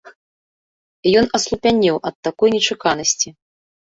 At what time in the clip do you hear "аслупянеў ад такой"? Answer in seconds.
1.39-2.49